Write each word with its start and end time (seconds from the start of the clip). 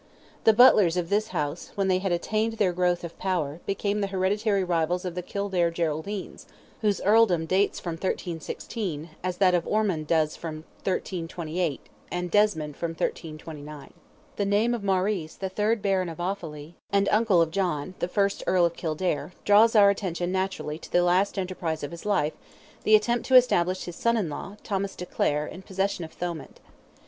The 0.45 0.53
Butlers 0.53 0.97
of 0.97 1.11
this 1.11 1.27
house, 1.27 1.73
when 1.75 1.87
they 1.87 1.99
had 1.99 2.11
attained 2.11 2.53
their 2.53 2.73
growth 2.73 3.03
of 3.03 3.19
power, 3.19 3.59
became 3.67 4.01
the 4.01 4.07
hereditary 4.07 4.63
rivals 4.63 5.05
of 5.05 5.13
the 5.13 5.21
Kildare 5.21 5.69
Geraldines, 5.69 6.47
whose 6.81 7.01
earldom 7.01 7.45
dates 7.45 7.79
from 7.79 7.91
1316, 7.91 9.11
as 9.23 9.37
that 9.37 9.53
of 9.53 9.67
Ormond 9.67 10.07
does 10.07 10.35
from 10.35 10.63
1328, 10.85 11.81
and 12.11 12.31
Desmond 12.31 12.77
from 12.77 12.93
1329. 12.95 13.93
The 14.37 14.43
name 14.45 14.73
of 14.73 14.83
Maurice, 14.83 15.35
the 15.35 15.49
third 15.49 15.83
Baron 15.83 16.09
of 16.09 16.17
Offally, 16.17 16.73
and 16.91 17.07
uncle 17.09 17.39
of 17.39 17.51
John, 17.51 17.93
the 17.99 18.07
first 18.07 18.43
Earl 18.47 18.65
of 18.65 18.75
Kildare, 18.75 19.33
draws 19.45 19.75
our 19.75 19.91
attention 19.91 20.31
naturally 20.31 20.79
to 20.79 20.91
the 20.91 21.03
last 21.03 21.37
enterprise 21.37 21.83
of 21.83 21.91
his 21.91 22.07
life—the 22.07 22.95
attempt 22.95 23.27
to 23.27 23.35
establish 23.35 23.83
his 23.83 23.97
son 23.97 24.17
in 24.17 24.29
law, 24.31 24.57
Thomas 24.63 24.95
de 24.95 25.05
Clare, 25.05 25.45
in 25.45 25.61
possession 25.61 26.03
of 26.03 26.11
Thomond. 26.11 26.59